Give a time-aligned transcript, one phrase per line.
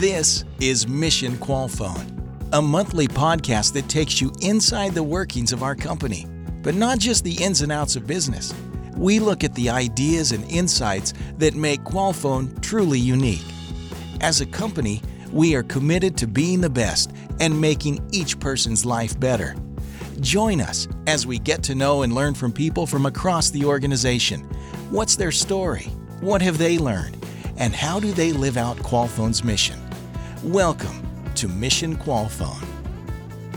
[0.00, 5.74] This is Mission Qualfon, a monthly podcast that takes you inside the workings of our
[5.74, 6.26] company,
[6.62, 8.54] but not just the ins and outs of business.
[8.96, 13.44] We look at the ideas and insights that make Qualfon truly unique.
[14.22, 15.02] As a company,
[15.32, 19.54] we are committed to being the best and making each person's life better.
[20.20, 24.40] Join us as we get to know and learn from people from across the organization.
[24.88, 25.90] What's their story?
[26.22, 27.18] What have they learned?
[27.58, 29.78] And how do they live out Qualfon's mission?
[30.44, 32.64] Welcome to Mission Qualfon.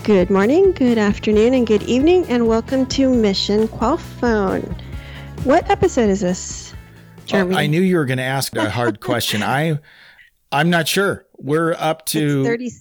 [0.03, 4.77] Good morning, good afternoon, and good evening, and welcome to Mission Qualfon.
[5.45, 6.73] What episode is this,
[7.25, 7.51] Jeremy?
[7.51, 9.41] Well, I knew you were going to ask a hard question.
[9.43, 9.79] I,
[10.51, 11.25] I'm not sure.
[11.37, 12.71] We're up to 30,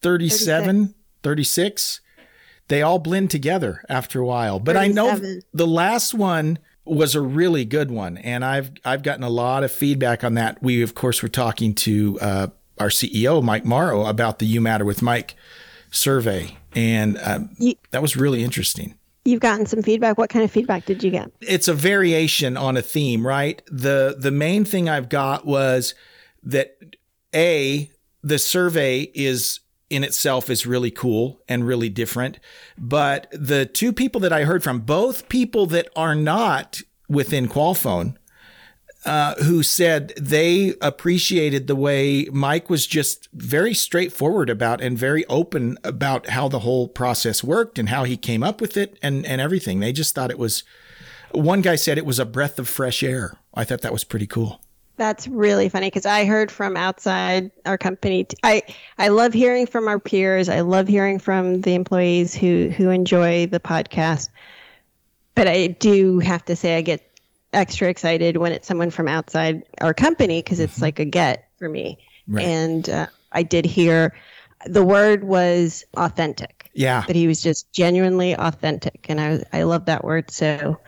[0.00, 0.94] 37,
[1.24, 2.00] 36.
[2.68, 4.60] They all blend together after a while.
[4.60, 5.20] But I know
[5.52, 9.72] the last one was a really good one, and I've I've gotten a lot of
[9.72, 10.62] feedback on that.
[10.62, 12.46] We of course were talking to uh,
[12.80, 15.36] our CEO Mike Marrow about the You Matter with Mike
[15.90, 18.94] survey, and um, You- that was really interesting.
[19.24, 20.16] You've gotten some feedback.
[20.16, 21.30] What kind of feedback did you get?
[21.42, 23.60] it's a variation on a theme, right?
[23.70, 25.94] The the main thing I've got was
[26.42, 26.76] that
[27.34, 27.90] a
[28.22, 32.38] the survey is in itself is really cool and really different,
[32.78, 38.14] but the two people that I heard from, both people that are not within Qualfon,
[39.04, 45.24] uh, who said they appreciated the way Mike was just very straightforward about and very
[45.26, 49.24] open about how the whole process worked and how he came up with it and,
[49.24, 49.80] and everything.
[49.80, 50.64] They just thought it was,
[51.32, 53.38] one guy said it was a breath of fresh air.
[53.54, 54.60] I thought that was pretty cool.
[54.96, 58.24] That's really funny because I heard from outside our company.
[58.24, 58.60] t- I
[58.98, 60.50] I love hearing from our peers.
[60.50, 64.28] I love hearing from the employees who who enjoy the podcast.
[65.34, 67.09] But I do have to say I get
[67.52, 71.68] extra excited when it's someone from outside our company because it's like a get for
[71.68, 71.98] me.
[72.28, 72.44] Right.
[72.44, 74.14] And uh, I did hear
[74.66, 76.70] the word was authentic.
[76.72, 77.04] Yeah.
[77.06, 80.30] That he was just genuinely authentic, and I I love that word.
[80.30, 80.78] So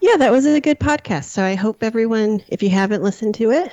[0.00, 1.24] yeah, that was a good podcast.
[1.24, 3.72] So I hope everyone, if you haven't listened to it,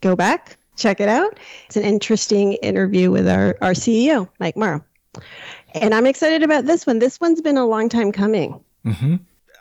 [0.00, 1.38] go back, check it out.
[1.66, 4.84] It's an interesting interview with our, our CEO, Mike Marrow.
[5.74, 7.00] And I'm excited about this one.
[7.00, 8.62] This one's been a long time coming.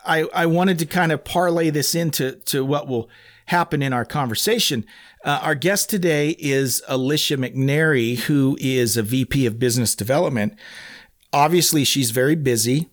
[0.06, 3.09] I, I wanted to kind of parlay this into to what will
[3.47, 4.86] happen in our conversation.
[5.24, 10.58] Uh, our guest today is Alicia McNary, who is a VP of Business Development.
[11.31, 12.90] Obviously, she's very busy,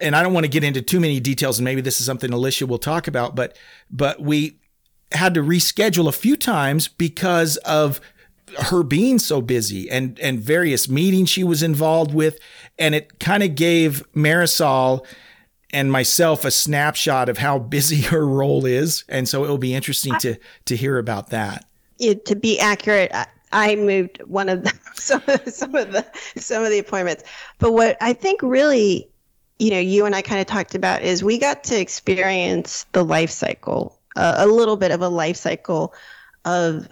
[0.00, 1.58] and I don't want to get into too many details.
[1.58, 3.56] And maybe this is something Alicia will talk about, but
[3.90, 4.58] but we
[5.12, 8.00] had to reschedule a few times because of
[8.70, 12.38] her being so busy and and various meetings she was involved with,
[12.78, 15.04] and it kind of gave Marisol
[15.72, 19.74] and myself a snapshot of how busy her role is, and so it will be
[19.74, 20.36] interesting to
[20.66, 21.64] to hear about that.
[21.98, 26.06] It, to be accurate, I, I moved one of the some of, some of the
[26.36, 27.24] some of the appointments.
[27.58, 29.08] But what I think really,
[29.58, 33.04] you know, you and I kind of talked about is we got to experience the
[33.04, 35.94] life cycle, uh, a little bit of a life cycle
[36.44, 36.88] of,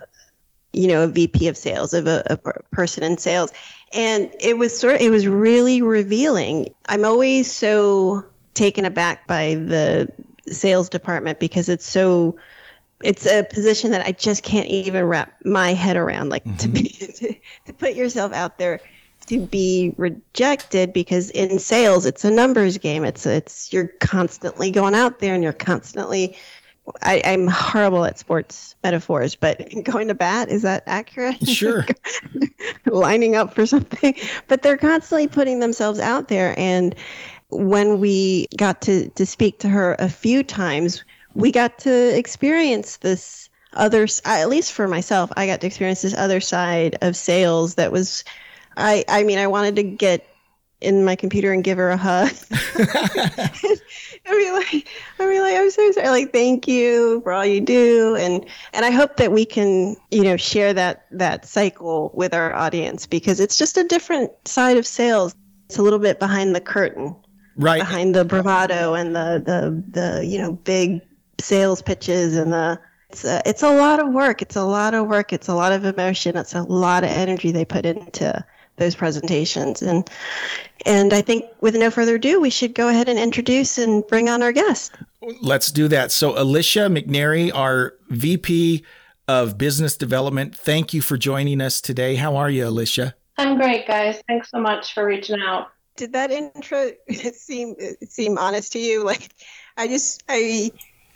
[0.72, 2.36] you know, a VP of sales, of a, a
[2.70, 3.52] person in sales,
[3.92, 6.74] and it was sort of it was really revealing.
[6.88, 8.24] I'm always so
[8.56, 10.08] taken aback by the
[10.48, 12.36] sales department because it's so
[13.02, 16.30] it's a position that I just can't even wrap my head around.
[16.30, 17.32] Like to be to, mm-hmm.
[17.66, 18.80] to put yourself out there
[19.26, 23.04] to be rejected because in sales it's a numbers game.
[23.04, 26.36] It's it's you're constantly going out there and you're constantly.
[27.02, 31.36] I, I'm horrible at sports metaphors, but going to bat is that accurate?
[31.48, 31.84] Sure.
[32.86, 34.14] lining up for something,
[34.46, 36.54] but they're constantly putting themselves out there.
[36.56, 36.94] And
[37.48, 42.96] when we got to, to speak to her a few times, we got to experience
[42.98, 47.74] this other, at least for myself, I got to experience this other side of sales
[47.74, 48.24] that was,
[48.76, 50.26] I, I mean, I wanted to get
[50.80, 52.30] in my computer and give her a hug.
[54.28, 56.08] I'd be like, I'd be like, I'm so sorry.
[56.08, 60.22] Like, thank you for all you do, and and I hope that we can, you
[60.22, 64.86] know, share that that cycle with our audience because it's just a different side of
[64.86, 65.34] sales.
[65.66, 67.16] It's a little bit behind the curtain,
[67.56, 67.80] Right.
[67.80, 71.00] behind the bravado and the the the you know big
[71.40, 72.80] sales pitches and the.
[73.08, 74.42] It's a, it's a lot of work.
[74.42, 75.32] It's a lot of work.
[75.32, 76.36] It's a lot of emotion.
[76.36, 78.44] It's a lot of energy they put into
[78.76, 79.82] those presentations.
[79.82, 80.08] And
[80.84, 84.28] and I think with no further ado, we should go ahead and introduce and bring
[84.28, 84.94] on our guest.
[85.40, 86.12] Let's do that.
[86.12, 88.84] So, Alicia McNary, our VP
[89.26, 92.16] of Business Development, thank you for joining us today.
[92.16, 93.14] How are you, Alicia?
[93.38, 94.22] I'm great, guys.
[94.28, 95.68] Thanks so much for reaching out.
[95.96, 96.92] Did that intro
[97.32, 97.76] seem
[98.08, 99.04] seem honest to you?
[99.04, 99.30] Like,
[99.76, 100.70] I just I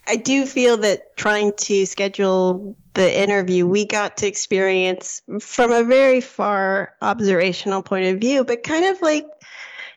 [0.07, 5.85] I do feel that trying to schedule the interview, we got to experience from a
[5.85, 9.27] very far observational point of view, but kind of like,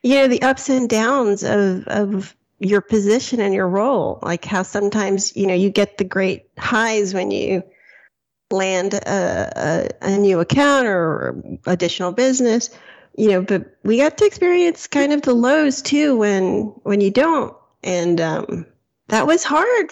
[0.04, 4.20] you know, the ups and downs of, of your position and your role.
[4.22, 7.64] Like how sometimes, you know, you get the great highs when you
[8.52, 11.36] land a, a, a new account or
[11.66, 12.70] additional business,
[13.16, 17.12] you know, but we got to experience kind of the lows too when when you
[17.12, 17.56] don't.
[17.84, 18.66] And um,
[19.10, 19.92] that was hard.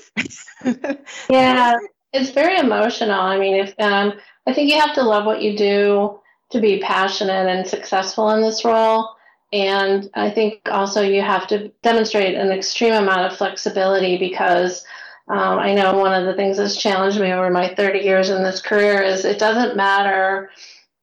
[1.30, 1.78] yeah,
[2.14, 3.20] it's very emotional.
[3.20, 4.14] I mean, if um,
[4.48, 6.20] I think you have to love what you do
[6.52, 9.10] to be passionate and successful in this role.
[9.54, 14.86] And I think also you have to demonstrate an extreme amount of flexibility because
[15.28, 18.44] um, I know one of the things that's challenged me over my 30 years in
[18.44, 20.50] this career is it doesn't matter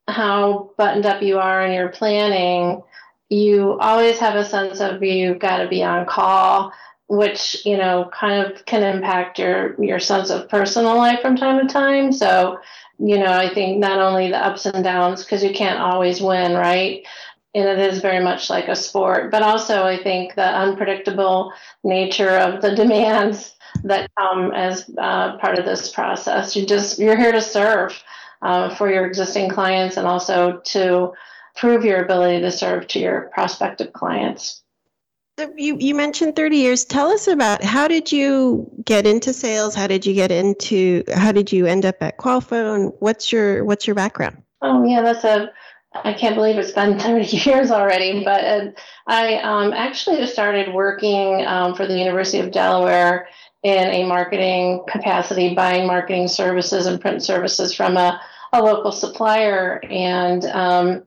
[0.09, 2.83] how buttoned up you are in your planning,
[3.29, 6.73] you always have a sense of you've got to be on call
[7.11, 11.67] which you know kind of can impact your your sense of personal life from time
[11.67, 12.13] to time.
[12.13, 12.59] So
[12.99, 16.55] you know i think not only the ups and downs because you can't always win
[16.55, 17.07] right?
[17.55, 21.53] And it is very much like a sport but also i think the unpredictable
[21.85, 26.57] nature of the demands that come as uh, part of this process.
[26.57, 28.03] You just you're here to serve
[28.43, 31.13] uh, for your existing clients and also to
[31.57, 34.63] prove your ability to serve to your prospective clients
[35.57, 36.85] you, you mentioned 30 years.
[36.85, 39.75] Tell us about how did you get into sales?
[39.75, 42.93] How did you get into how did you end up at Qualfon?
[42.99, 44.43] What's your what's your background?
[44.63, 45.51] Oh yeah, that's a
[45.95, 48.71] I can't believe it's been 30 years already, but uh,
[49.07, 53.29] I um, actually just started working um, for the University of Delaware
[53.63, 58.21] in a marketing capacity, buying marketing services and print services from a,
[58.53, 59.81] a local supplier.
[59.91, 61.07] And um,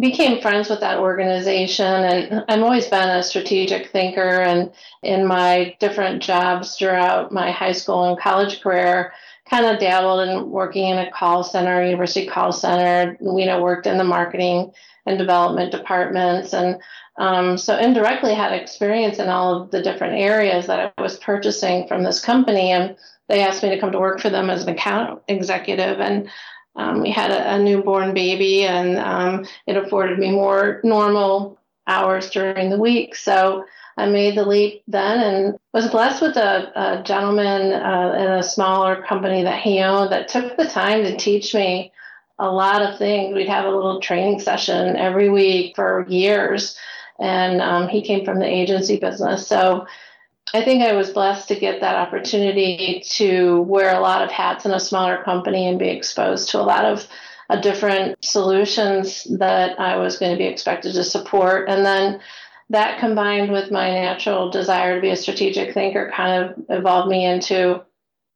[0.00, 4.70] became friends with that organization and I've always been a strategic thinker and
[5.02, 9.12] in my different jobs throughout my high school and college career
[9.50, 13.16] kind of dabbled in working in a call center university call center.
[13.20, 14.72] You know worked in the marketing
[15.06, 16.80] and development departments and
[17.18, 21.86] um, so indirectly had experience in all of the different areas that i was purchasing
[21.88, 22.70] from this company.
[22.70, 22.96] And
[23.28, 26.00] they asked me to come to work for them as an account executive.
[26.00, 26.30] And
[26.76, 31.58] um, we had a, a, newborn baby, and um, it afforded me more normal
[31.88, 33.16] hours during the week.
[33.16, 33.64] So
[33.98, 38.42] I made the leap then and was blessed with a, a gentleman uh, in a
[38.44, 41.92] smaller company that he owned that took the time to teach me
[42.38, 43.34] a lot of things.
[43.34, 46.78] We'd have a little training session every week for years.
[47.18, 49.48] And um, he came from the agency business.
[49.48, 49.88] So
[50.54, 54.64] I think I was blessed to get that opportunity to wear a lot of hats
[54.64, 57.04] in a smaller company and be exposed to a lot of
[57.50, 61.68] uh, different solutions that I was going to be expected to support.
[61.68, 62.20] And then
[62.70, 67.24] that combined with my natural desire to be a strategic thinker kind of evolved me
[67.24, 67.82] into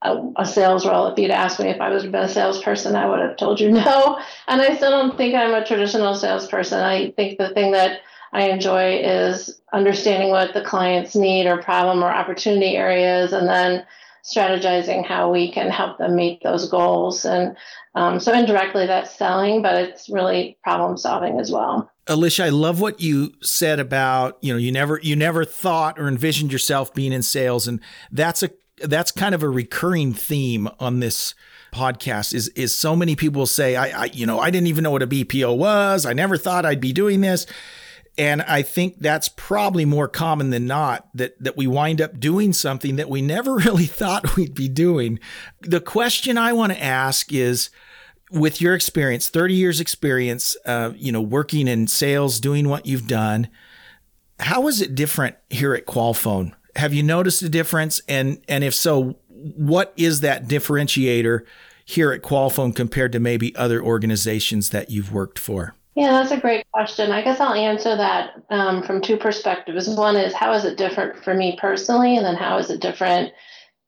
[0.02, 1.06] a, a, sales role.
[1.06, 4.18] If you'd asked me if I was a salesperson, I would have told you no.
[4.48, 6.80] And I still don't think I'm a traditional salesperson.
[6.80, 8.00] I think the thing that
[8.32, 13.84] I enjoy is understanding what the clients need or problem or opportunity areas, and then
[14.24, 17.26] strategizing how we can help them meet those goals.
[17.26, 17.56] And
[17.94, 21.91] um, so indirectly, that's selling, but it's really problem solving as well.
[22.08, 26.08] Alicia, I love what you said about you know you never you never thought or
[26.08, 28.50] envisioned yourself being in sales, and that's a
[28.82, 31.34] that's kind of a recurring theme on this
[31.72, 34.90] podcast is is so many people say I, I you know I didn't even know
[34.90, 36.04] what a BPO was.
[36.04, 37.46] I never thought I'd be doing this.
[38.18, 42.52] And I think that's probably more common than not that, that we wind up doing
[42.52, 45.18] something that we never really thought we'd be doing.
[45.62, 47.70] The question I want to ask is
[48.32, 53.06] with your experience, 30 years experience, uh, you know, working in sales, doing what you've
[53.06, 53.48] done,
[54.40, 56.52] how is it different here at Qualfon?
[56.76, 58.00] Have you noticed a difference?
[58.08, 61.44] And, and if so, what is that differentiator
[61.84, 65.74] here at Qualfon compared to maybe other organizations that you've worked for?
[65.94, 67.12] Yeah, that's a great question.
[67.12, 69.88] I guess I'll answer that um, from two perspectives.
[69.90, 73.32] One is how is it different for me personally, and then how is it different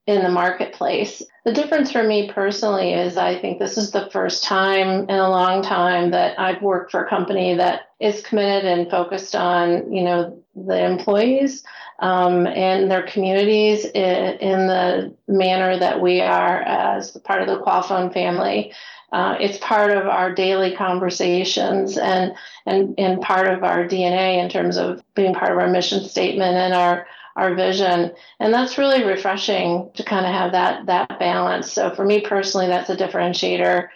[0.06, 1.23] in the marketplace?
[1.44, 5.30] The difference for me personally is I think this is the first time in a
[5.30, 10.02] long time that I've worked for a company that is committed and focused on, you
[10.02, 11.64] know, the employees
[12.00, 18.12] um, and their communities in, the manner that we are as part of the Qualfon
[18.12, 18.73] family.
[19.12, 22.34] Uh, it's part of our daily conversations and,
[22.66, 26.56] and, and part of our DNA in terms of being part of our mission statement
[26.56, 28.12] and our, our vision.
[28.40, 31.72] And that's really refreshing to kind of have that, that balance.
[31.72, 33.88] So for me personally, that's a differentiator.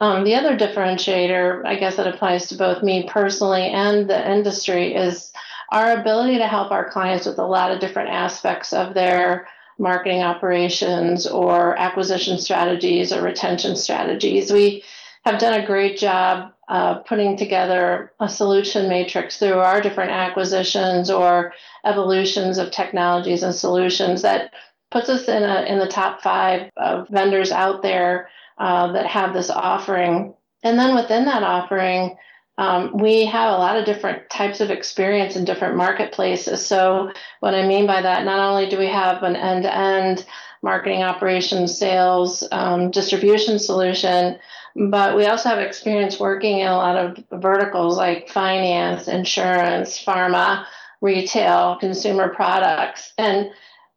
[0.00, 4.94] Um, the other differentiator, I guess that applies to both me personally and the industry,
[4.94, 5.30] is
[5.70, 9.46] our ability to help our clients with a lot of different aspects of their
[9.78, 14.52] marketing operations or acquisition strategies or retention strategies.
[14.52, 14.84] We
[15.24, 21.10] have done a great job uh, putting together a solution matrix through our different acquisitions
[21.10, 21.52] or
[21.84, 24.52] evolutions of technologies and solutions that
[24.92, 29.34] puts us in a in the top five of vendors out there uh, that have
[29.34, 30.32] this offering.
[30.62, 32.16] And then within that offering,
[32.56, 36.64] um, we have a lot of different types of experience in different marketplaces.
[36.64, 37.10] So,
[37.40, 40.24] what I mean by that, not only do we have an end to end
[40.62, 44.38] marketing operations, sales, um, distribution solution,
[44.76, 50.64] but we also have experience working in a lot of verticals like finance, insurance, pharma,
[51.00, 53.12] retail, consumer products.
[53.18, 53.50] And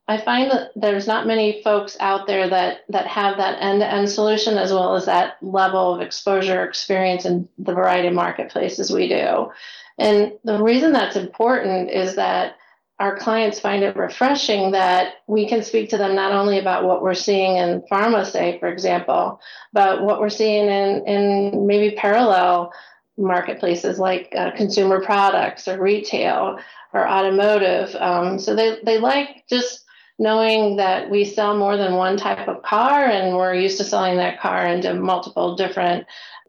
[0.07, 4.57] I find that there's not many folks out there that that have that end-to-end solution
[4.57, 9.51] as well as that level of exposure experience in the variety of marketplaces we do.
[9.97, 12.55] And the reason that's important is that
[13.03, 17.01] our clients find it refreshing that we can speak to them not only about what
[17.01, 19.41] we're seeing in pharma, say, for example,
[19.73, 22.71] but what we're seeing in, in maybe parallel
[23.17, 26.57] marketplaces like uh, consumer products or retail
[26.93, 27.93] or automotive.
[27.95, 29.83] Um, so they, they like just
[30.17, 34.15] knowing that we sell more than one type of car and we're used to selling
[34.15, 36.05] that car into multiple different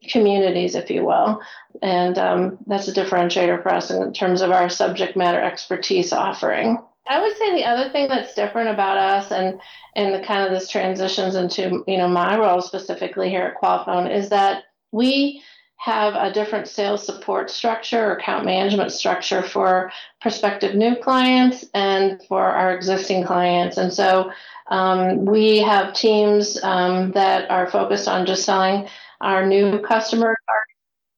[0.08, 1.40] communities, if you will.
[1.82, 6.78] And um, that's a differentiator for us in terms of our subject matter expertise offering.
[7.06, 9.60] I would say the other thing that's different about us and
[9.94, 14.10] and the kind of this transitions into you know my role specifically here at Qualfon
[14.10, 15.42] is that we
[15.76, 19.92] have a different sales support structure or account management structure for
[20.22, 23.76] prospective new clients and for our existing clients.
[23.76, 24.32] And so
[24.68, 28.88] um, we have teams um, that are focused on just selling
[29.24, 30.36] our new customer.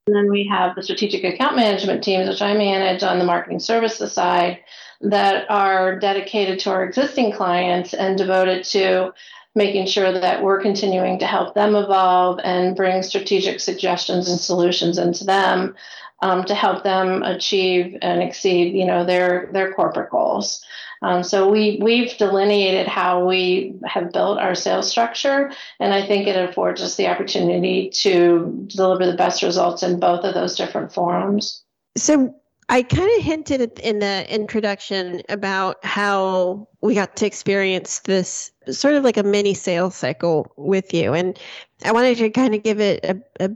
[0.07, 3.59] And then we have the strategic account management teams, which I manage on the marketing
[3.59, 4.61] services side,
[5.01, 9.13] that are dedicated to our existing clients and devoted to
[9.57, 14.99] making sure that we're continuing to help them evolve and bring strategic suggestions and solutions
[14.99, 15.75] into them
[16.23, 20.65] um, to help them achieve and exceed, you know, their their corporate goals.
[21.03, 26.27] Um, so we we've delineated how we have built our sales structure, and I think
[26.27, 30.93] it affords us the opportunity to deliver the best results in both of those different
[30.93, 31.63] forums.
[31.97, 32.35] So
[32.69, 38.95] I kind of hinted in the introduction about how we got to experience this sort
[38.95, 41.15] of like a mini sales cycle with you.
[41.15, 41.39] And
[41.85, 43.51] I wanted to kind of give it a, a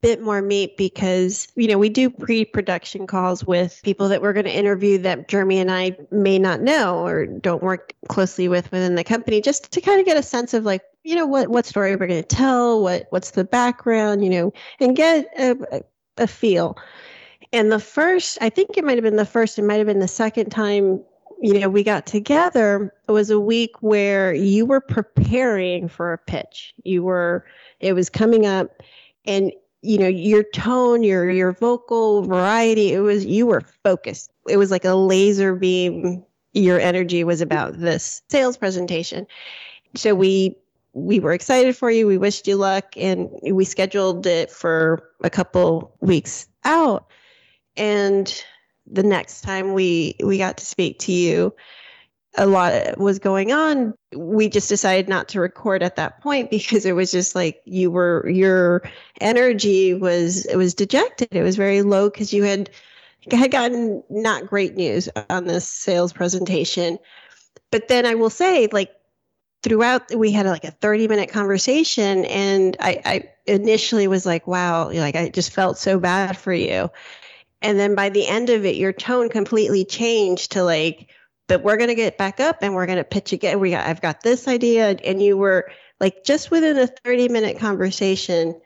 [0.00, 4.32] bit more meat because, you know, we do pre production calls with people that we're
[4.32, 8.70] going to interview that Jeremy and I may not know or don't work closely with
[8.70, 11.48] within the company just to kind of get a sense of like, you know, what,
[11.48, 15.82] what story we're going to tell, what, what's the background, you know, and get a,
[16.16, 16.78] a feel.
[17.52, 20.00] And the first, I think it might have been the first, it might have been
[20.00, 21.02] the second time,
[21.40, 22.92] you know, we got together.
[23.08, 26.74] It was a week where you were preparing for a pitch.
[26.84, 27.46] You were,
[27.80, 28.82] it was coming up
[29.24, 29.52] and
[29.82, 34.30] you know your tone your your vocal variety it was you were focused.
[34.48, 36.24] It was like a laser beam.
[36.52, 39.26] Your energy was about this sales presentation.
[39.94, 40.56] So we
[40.94, 42.06] we were excited for you.
[42.06, 47.06] We wished you luck and we scheduled it for a couple weeks out.
[47.76, 48.44] And
[48.86, 51.54] the next time we we got to speak to you
[52.38, 56.86] a lot was going on we just decided not to record at that point because
[56.86, 58.82] it was just like you were your
[59.20, 61.28] energy was it was dejected.
[61.32, 62.70] It was very low because you had
[63.30, 66.98] had gotten not great news on this sales presentation.
[67.70, 68.92] But then i will say like
[69.62, 74.90] throughout we had like a 30 minute conversation and i i initially was like wow
[74.90, 76.90] like i just felt so bad for you.
[77.60, 81.10] And then by the end of it your tone completely changed to like
[81.48, 83.58] but we're going to get back up and we're going to pitch again.
[83.58, 87.58] We got i've got this idea and you were like just within a 30 minute
[87.58, 88.60] conversation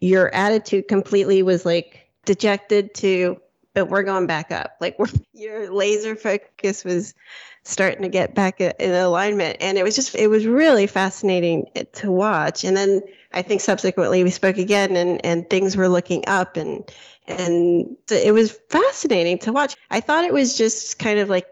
[0.00, 3.40] your attitude completely was like dejected to
[3.74, 4.72] but we're going back up.
[4.80, 4.98] Like
[5.32, 7.14] your laser focus was
[7.62, 9.58] starting to get back in alignment.
[9.60, 12.64] And it was just it was really fascinating eh, to watch.
[12.64, 16.90] And then i think subsequently we spoke again and and things were looking up and
[17.28, 19.76] and it was fascinating to watch.
[19.90, 21.46] I thought it was just kind of like,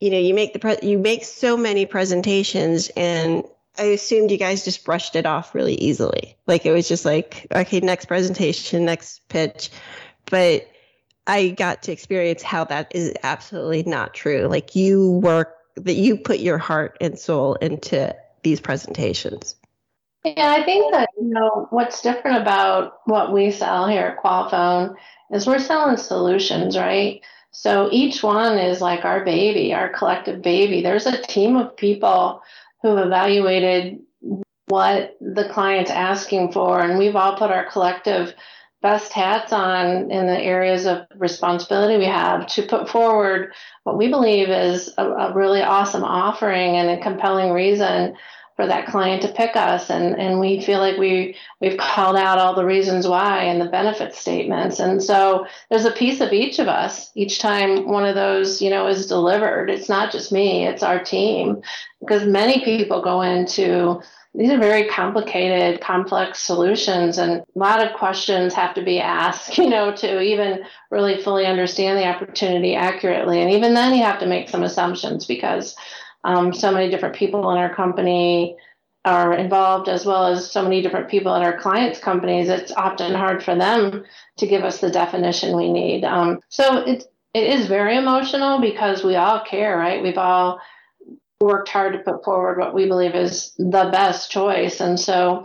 [0.00, 3.44] you know, you make the pre- you make so many presentations, and
[3.78, 6.36] I assumed you guys just brushed it off really easily.
[6.46, 9.70] Like it was just like, okay, next presentation, next pitch,
[10.30, 10.68] but
[11.26, 14.46] I got to experience how that is absolutely not true.
[14.48, 19.56] Like you work that you put your heart and soul into these presentations.
[20.24, 24.96] Yeah, I think that you know what's different about what we sell here at qualfon
[25.30, 27.20] is we're selling solutions, right?
[27.58, 30.82] So each one is like our baby, our collective baby.
[30.82, 32.42] There's a team of people
[32.82, 34.00] who've evaluated
[34.66, 36.80] what the client's asking for.
[36.80, 38.34] And we've all put our collective
[38.82, 44.08] best hats on in the areas of responsibility we have to put forward what we
[44.08, 48.14] believe is a, a really awesome offering and a compelling reason
[48.56, 49.90] for that client to pick us.
[49.90, 53.66] And and we feel like we we've called out all the reasons why and the
[53.66, 54.80] benefit statements.
[54.80, 58.70] And so there's a piece of each of us each time one of those you
[58.70, 59.70] know is delivered.
[59.70, 61.62] It's not just me it's our team.
[62.00, 64.00] Because many people go into
[64.34, 69.56] these are very complicated complex solutions and a lot of questions have to be asked
[69.58, 73.42] you know to even really fully understand the opportunity accurately.
[73.42, 75.76] And even then you have to make some assumptions because
[76.26, 78.56] um, so many different people in our company
[79.04, 82.48] are involved, as well as so many different people at our clients' companies.
[82.48, 84.04] It's often hard for them
[84.38, 86.04] to give us the definition we need.
[86.04, 90.02] Um, so it it is very emotional because we all care, right?
[90.02, 90.58] We've all
[91.40, 95.44] worked hard to put forward what we believe is the best choice, and so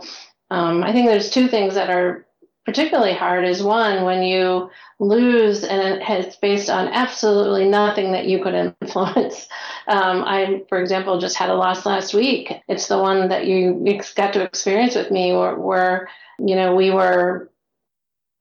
[0.50, 2.26] um, I think there's two things that are
[2.64, 8.42] particularly hard is one when you lose and it's based on absolutely nothing that you
[8.42, 9.48] could influence.
[9.88, 12.52] Um, I, for example, just had a loss last week.
[12.68, 16.90] It's the one that you got to experience with me where, where you know, we
[16.90, 17.50] were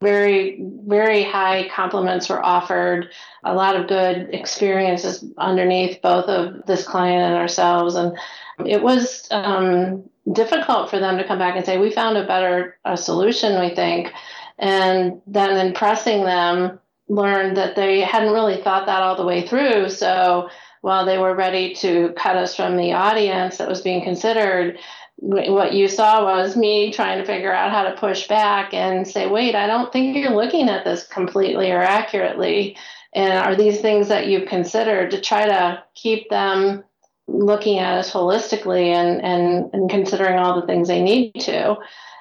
[0.02, 3.10] very, very high compliments were offered,
[3.44, 7.96] a lot of good experiences underneath both of this client and ourselves.
[7.96, 8.18] And
[8.66, 12.78] it was um, difficult for them to come back and say, we found a better
[12.86, 14.12] a solution, we think.
[14.60, 19.46] And then in pressing them, learned that they hadn't really thought that all the way
[19.46, 19.90] through.
[19.90, 20.50] So
[20.82, 24.80] while they were ready to cut us from the audience that was being considered,
[25.18, 29.28] what you saw was me trying to figure out how to push back and say,
[29.28, 32.76] wait, I don't think you're looking at this completely or accurately.
[33.14, 36.84] And are these things that you've considered to try to keep them
[37.28, 41.78] looking at us holistically and, and, and considering all the things they need to.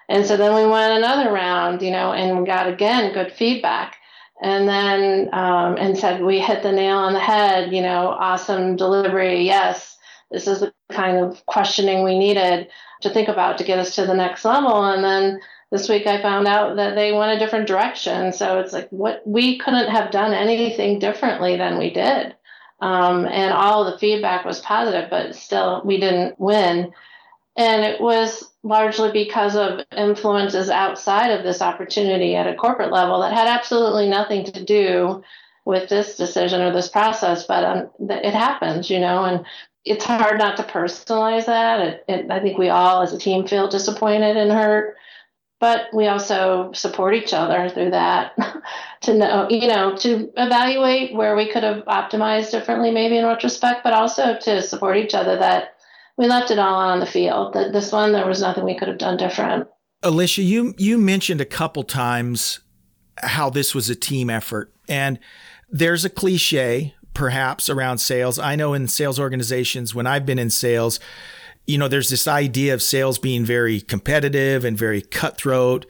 [0.09, 3.97] And so then we went another round, you know, and got again good feedback.
[4.43, 8.75] And then um, and said we hit the nail on the head, you know, awesome
[8.75, 9.45] delivery.
[9.45, 9.97] Yes,
[10.31, 12.69] this is the kind of questioning we needed
[13.03, 14.85] to think about to get us to the next level.
[14.85, 18.33] And then this week I found out that they went a different direction.
[18.33, 22.35] So it's like what we couldn't have done anything differently than we did.
[22.81, 26.93] Um, and all the feedback was positive, but still we didn't win.
[27.57, 33.21] And it was largely because of influences outside of this opportunity at a corporate level
[33.21, 35.23] that had absolutely nothing to do
[35.65, 39.45] with this decision or this process, but um, it happens, you know, and
[39.85, 41.81] it's hard not to personalize that.
[41.81, 44.97] It, it, I think we all as a team feel disappointed and hurt
[45.61, 48.33] but we also support each other through that
[49.03, 53.85] to know you know to evaluate where we could have optimized differently maybe in retrospect
[53.85, 55.75] but also to support each other that
[56.17, 58.89] we left it all on the field that this one there was nothing we could
[58.89, 59.69] have done different.
[60.03, 62.61] Alicia you you mentioned a couple times
[63.19, 65.19] how this was a team effort and
[65.69, 68.39] there's a cliche perhaps around sales.
[68.39, 71.01] I know in sales organizations when i've been in sales
[71.67, 75.87] you know, there's this idea of sales being very competitive and very cutthroat.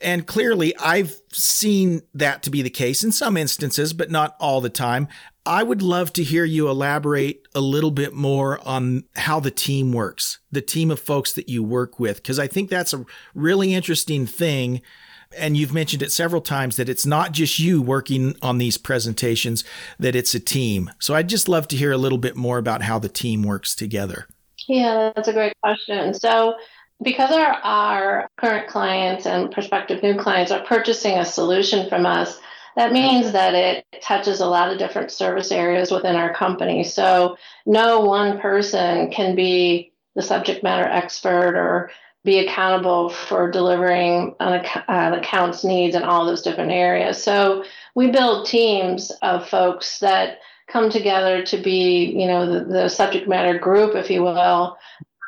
[0.00, 4.60] And clearly, I've seen that to be the case in some instances, but not all
[4.60, 5.08] the time.
[5.46, 9.92] I would love to hear you elaborate a little bit more on how the team
[9.92, 13.72] works, the team of folks that you work with, because I think that's a really
[13.72, 14.82] interesting thing.
[15.36, 19.64] And you've mentioned it several times that it's not just you working on these presentations,
[19.98, 20.90] that it's a team.
[20.98, 23.74] So I'd just love to hear a little bit more about how the team works
[23.74, 24.26] together.
[24.68, 26.14] Yeah, that's a great question.
[26.14, 26.56] So,
[27.02, 32.38] because our, our current clients and prospective new clients are purchasing a solution from us,
[32.74, 36.84] that means that it touches a lot of different service areas within our company.
[36.84, 41.90] So, no one person can be the subject matter expert or
[42.24, 47.22] be accountable for delivering an, an account's needs in all those different areas.
[47.22, 52.88] So, we build teams of folks that come together to be, you know, the, the
[52.88, 54.76] subject matter group, if you will,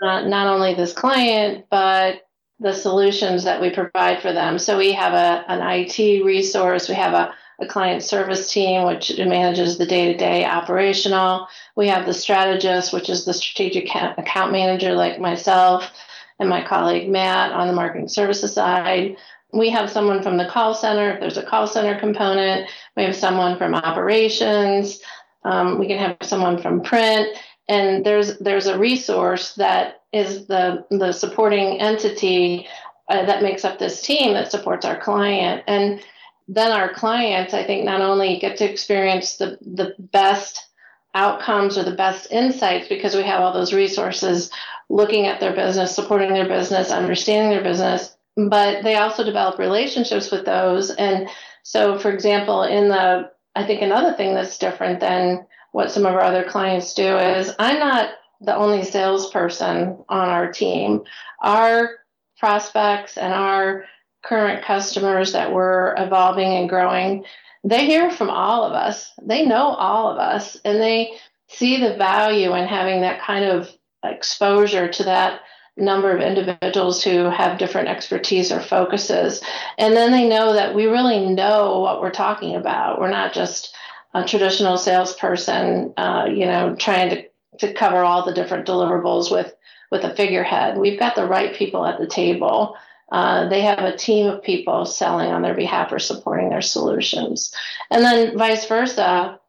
[0.01, 2.27] not, not only this client, but
[2.61, 4.59] the solutions that we provide for them.
[4.59, 9.17] So we have a, an IT resource, we have a, a client service team, which
[9.19, 11.49] manages the day to day operational.
[11.77, 15.91] We have the strategist, which is the strategic account manager, like myself
[16.39, 19.17] and my colleague Matt on the marketing services side.
[19.53, 22.71] We have someone from the call center, if there's a call center component.
[22.97, 25.01] We have someone from operations.
[25.45, 27.37] Um, we can have someone from print,
[27.69, 32.67] and there's there's a resource that is the the supporting entity
[33.09, 36.03] uh, that makes up this team that supports our client, and
[36.49, 40.69] then our clients, I think, not only get to experience the the best
[41.15, 44.51] outcomes or the best insights because we have all those resources
[44.89, 48.17] looking at their business, supporting their business, understanding their business.
[48.37, 50.91] But they also develop relationships with those.
[50.91, 51.29] And
[51.63, 56.15] so, for example, in the, I think another thing that's different than what some of
[56.15, 61.03] our other clients do is I'm not the only salesperson on our team.
[61.43, 61.91] Our
[62.39, 63.85] prospects and our
[64.23, 67.25] current customers that we're evolving and growing,
[67.65, 69.13] they hear from all of us.
[69.23, 71.15] They know all of us and they
[71.49, 73.71] see the value in having that kind of
[74.05, 75.41] exposure to that
[75.79, 79.43] number of individuals who have different expertise or focuses.
[79.79, 83.01] And then they know that we really know what we're talking about.
[83.01, 83.75] We're not just
[84.15, 87.25] a traditional salesperson, uh, you know, trying to,
[87.59, 89.55] to cover all the different deliverables with,
[89.91, 90.79] with a figurehead.
[90.79, 92.77] We've got the right people at the table.
[93.11, 97.55] Uh, they have a team of people selling on their behalf or supporting their solutions.
[97.91, 99.41] And then vice versa,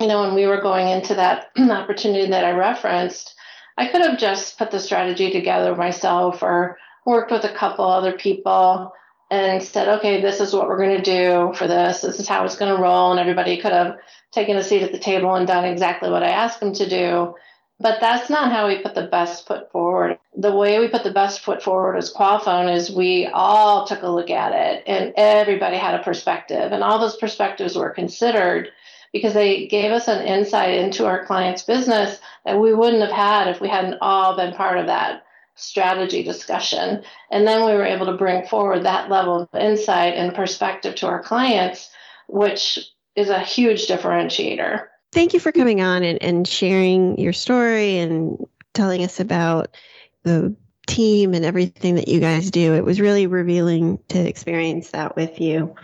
[0.00, 3.33] you know, when we were going into that opportunity that I referenced,
[3.76, 8.12] I could have just put the strategy together myself or worked with a couple other
[8.12, 8.92] people
[9.30, 12.00] and said, okay, this is what we're going to do for this.
[12.00, 13.10] This is how it's going to roll.
[13.10, 13.98] And everybody could have
[14.32, 17.34] taken a seat at the table and done exactly what I asked them to do.
[17.80, 20.18] But that's not how we put the best foot forward.
[20.36, 24.08] The way we put the best foot forward as Qualfon is we all took a
[24.08, 26.70] look at it and everybody had a perspective.
[26.70, 28.68] And all those perspectives were considered
[29.14, 33.46] because they gave us an insight into our client's business that we wouldn't have had
[33.46, 35.24] if we hadn't all been part of that
[35.54, 37.00] strategy discussion.
[37.30, 41.06] And then we were able to bring forward that level of insight and perspective to
[41.06, 41.90] our clients,
[42.26, 42.80] which
[43.14, 44.86] is a huge differentiator.
[45.12, 49.76] Thank you for coming on and, and sharing your story and telling us about
[50.24, 52.74] the team and everything that you guys do.
[52.74, 55.74] It was really revealing to experience that with you.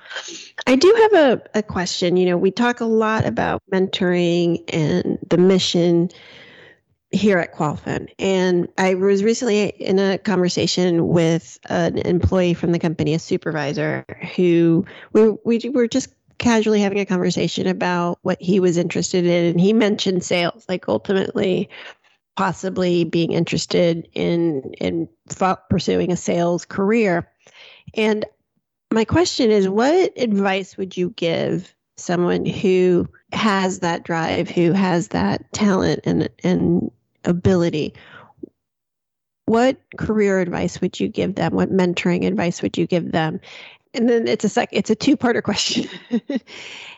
[0.67, 2.17] I do have a, a question.
[2.17, 6.11] You know, we talk a lot about mentoring and the mission
[7.13, 8.09] here at Qualfon.
[8.19, 14.05] And I was recently in a conversation with an employee from the company, a supervisor,
[14.37, 19.47] who we, we were just casually having a conversation about what he was interested in.
[19.47, 21.69] And he mentioned sales, like ultimately
[22.40, 25.07] possibly being interested in in
[25.68, 27.31] pursuing a sales career.
[27.92, 28.24] And
[28.90, 35.09] my question is what advice would you give someone who has that drive, who has
[35.09, 36.90] that talent and and
[37.24, 37.92] ability?
[39.44, 41.53] What career advice would you give them?
[41.53, 43.40] What mentoring advice would you give them?
[43.92, 45.90] And then it's a sec it's a two-parter question.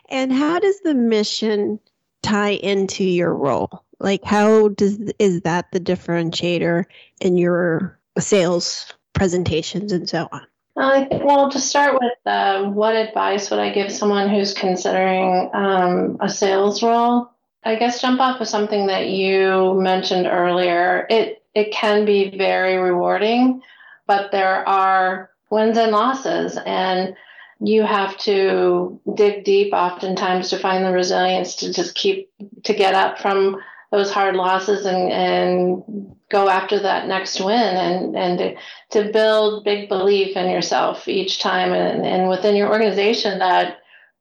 [0.09, 1.81] and how does the mission
[2.23, 3.83] tie into your role?
[4.03, 6.87] Like, how does is that the differentiator
[7.21, 10.47] in your sales presentations and so on?
[10.77, 16.17] Uh, well, to start with, uh, what advice would I give someone who's considering um,
[16.21, 17.31] a sales role?
[17.65, 21.07] I guess jump off of something that you mentioned earlier.
[21.09, 23.63] It it can be very rewarding,
[24.07, 27.15] but there are wins and losses, and
[27.61, 32.31] you have to dig deep oftentimes to find the resilience to just keep
[32.65, 33.61] to get up from
[33.93, 38.57] those hard losses and, and go after that next win and, and to,
[38.91, 43.77] to build big belief in yourself each time and, and within your organization that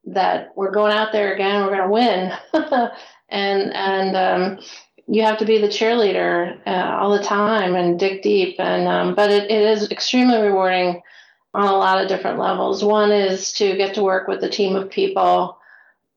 [0.05, 2.89] that we're going out there again, we're going to win.
[3.29, 4.59] and and um,
[5.07, 8.59] you have to be the cheerleader uh, all the time and dig deep.
[8.59, 11.01] And um, but it, it is extremely rewarding
[11.53, 12.83] on a lot of different levels.
[12.83, 15.57] One is to get to work with a team of people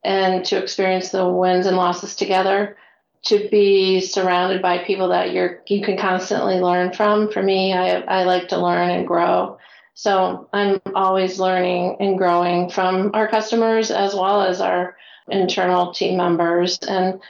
[0.03, 2.77] and to experience the wins and losses together
[3.25, 7.31] to be surrounded by people that you're you can constantly learn from.
[7.31, 9.59] For me, I I like to learn and grow.
[9.95, 14.97] So I'm always learning and growing from our customers as well as our
[15.29, 16.79] internal team members.
[16.79, 17.21] And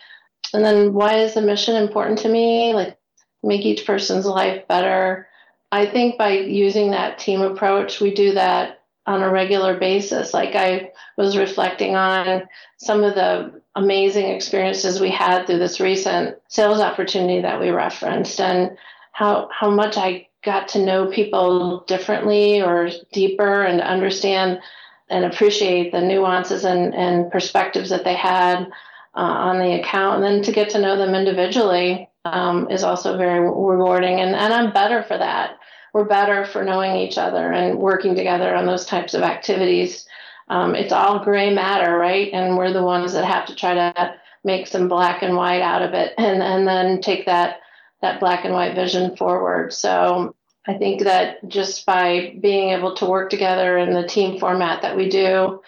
[0.52, 2.74] and then why is the mission important to me?
[2.74, 2.98] Like
[3.42, 5.28] make each person's life better.
[5.70, 10.32] I think by using that team approach, we do that on a regular basis.
[10.32, 12.44] Like I was reflecting on
[12.78, 18.40] some of the amazing experiences we had through this recent sales opportunity that we referenced
[18.40, 18.76] and
[19.12, 24.60] how how much I got to know people differently or deeper and understand
[25.08, 28.66] and appreciate the nuances and, and perspectives that they had
[29.14, 30.16] uh, on the account.
[30.16, 34.20] And then to get to know them individually um, is also very rewarding.
[34.20, 35.58] And, and I'm better for that.
[35.94, 40.06] We're better for knowing each other and working together on those types of activities
[40.48, 42.30] um, it's all gray matter, right?
[42.32, 45.82] And we're the ones that have to try to make some black and white out
[45.82, 47.60] of it, and and then take that
[48.02, 49.72] that black and white vision forward.
[49.72, 50.34] So
[50.66, 54.96] I think that just by being able to work together in the team format that
[54.96, 55.62] we do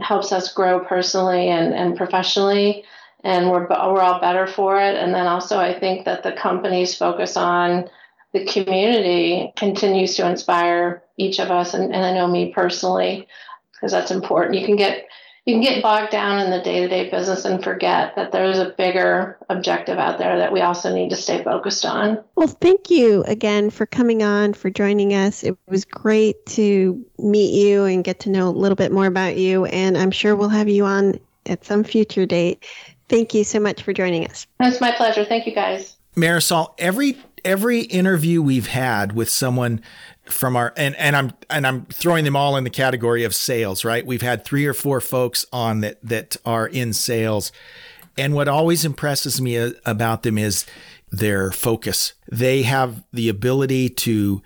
[0.00, 2.84] helps us grow personally and, and professionally.
[3.24, 4.96] and we're we're all better for it.
[4.96, 7.90] And then also, I think that the company's focus on
[8.32, 13.28] the community continues to inspire each of us, and, and I know me personally,
[13.72, 14.58] because that's important.
[14.58, 15.06] You can get
[15.44, 19.38] you can get bogged down in the day-to-day business and forget that there's a bigger
[19.48, 22.22] objective out there that we also need to stay focused on.
[22.36, 25.42] Well, thank you again for coming on, for joining us.
[25.42, 29.36] It was great to meet you and get to know a little bit more about
[29.36, 32.64] you, and I'm sure we'll have you on at some future date.
[33.08, 34.46] Thank you so much for joining us.
[34.60, 35.24] It's my pleasure.
[35.24, 35.96] Thank you guys.
[36.14, 39.80] Marisol, every every interview we've had with someone
[40.24, 43.84] from our and and I'm and I'm throwing them all in the category of sales,
[43.84, 44.04] right?
[44.06, 47.52] We've had three or four folks on that that are in sales.
[48.16, 50.66] And what always impresses me uh, about them is
[51.10, 52.12] their focus.
[52.30, 54.42] They have the ability to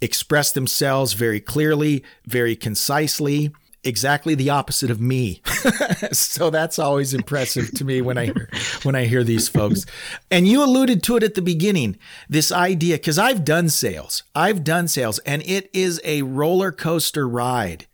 [0.00, 3.52] express themselves very clearly, very concisely,
[3.84, 5.42] exactly the opposite of me.
[6.12, 8.50] so that's always impressive to me when I hear,
[8.82, 9.86] when I hear these folks.
[10.30, 14.22] And you alluded to it at the beginning, this idea cuz I've done sales.
[14.34, 17.86] I've done sales and it is a roller coaster ride.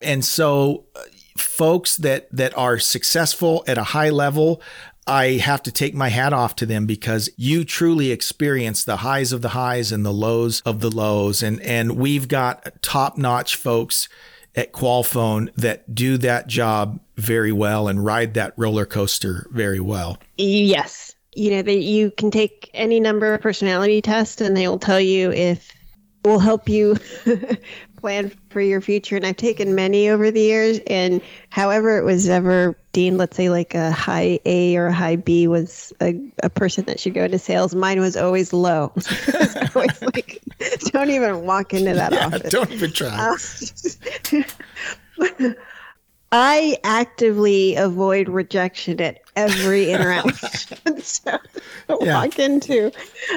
[0.00, 1.00] And so uh,
[1.36, 4.62] folks that that are successful at a high level
[5.06, 9.32] I have to take my hat off to them because you truly experience the highs
[9.32, 11.42] of the highs and the lows of the lows.
[11.42, 14.08] And, and we've got top notch folks
[14.54, 20.18] at Qualfon that do that job very well and ride that roller coaster very well.
[20.36, 21.14] Yes.
[21.34, 25.32] You know, that you can take any number of personality tests and they'll tell you
[25.32, 25.72] if
[26.24, 26.96] will help you
[28.02, 29.16] plan for your future.
[29.16, 33.48] And I've taken many over the years, and however it was ever deemed, let's say
[33.48, 37.24] like a high A or a high B was a, a person that should go
[37.24, 37.74] into sales.
[37.74, 38.92] Mine was always low.
[38.96, 40.42] was always like,
[40.92, 42.50] don't even walk into that yeah, office.
[42.50, 43.36] Don't even try.
[45.38, 45.52] Uh,
[46.32, 51.00] I actively avoid rejection at every interaction.
[51.02, 51.38] so
[52.00, 52.14] yeah.
[52.14, 52.90] walk into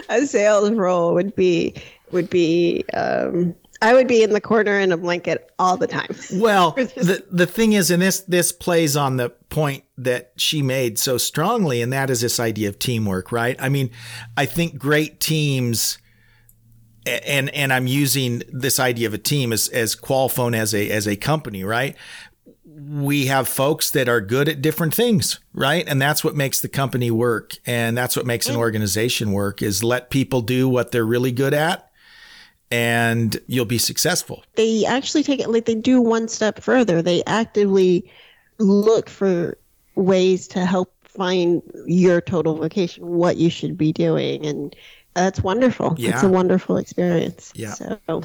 [0.09, 1.75] a sales role would be
[2.11, 3.53] would be um,
[3.85, 6.07] I would be in the corner in a blanket all the time.
[6.33, 10.97] Well, the the thing is, and this this plays on the point that she made
[10.97, 13.55] so strongly, and that is this idea of teamwork, right?
[13.59, 13.91] I mean,
[14.35, 15.99] I think great teams
[17.05, 21.07] and and I'm using this idea of a team as as Qualfon as a as
[21.07, 21.95] a company, right?
[22.65, 25.87] We have folks that are good at different things, right?
[25.87, 28.59] And that's what makes the company work, and that's what makes an mm.
[28.59, 29.61] organization work.
[29.61, 31.84] Is let people do what they're really good at,
[32.71, 34.43] and you'll be successful.
[34.55, 37.01] They actually take it like they do one step further.
[37.01, 38.11] They actively
[38.57, 39.57] look for
[39.95, 44.75] ways to help find your total vocation, what you should be doing, and
[45.13, 45.95] that's wonderful.
[45.97, 46.11] Yeah.
[46.11, 47.51] It's a wonderful experience.
[47.55, 47.73] Yeah.
[47.73, 48.23] So,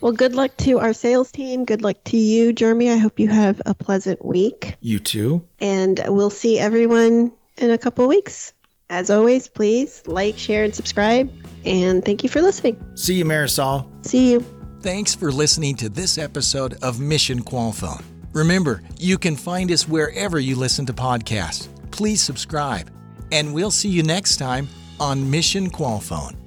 [0.00, 1.64] well, good luck to our sales team.
[1.64, 2.90] Good luck to you, Jeremy.
[2.90, 4.76] I hope you have a pleasant week.
[4.80, 5.46] You too.
[5.60, 8.52] And we'll see everyone in a couple weeks.
[8.88, 11.30] As always, please like, share, and subscribe.
[11.64, 12.82] And thank you for listening.
[12.94, 13.86] See you, Marisol.
[14.04, 14.44] See you.
[14.80, 18.02] Thanks for listening to this episode of Mission Qualfon.
[18.32, 21.68] Remember, you can find us wherever you listen to podcasts.
[21.90, 22.90] Please subscribe,
[23.30, 26.41] and we'll see you next time on Mission Qualfon.